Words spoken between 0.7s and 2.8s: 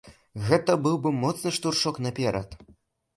быў бы моцны штуршок наперад.